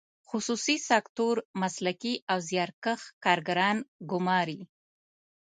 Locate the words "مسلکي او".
1.61-2.37